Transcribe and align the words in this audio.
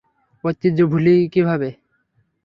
ঐতিহ্য 0.43 0.79
ভুলি 0.91 1.15
কীভাবে? 1.33 1.69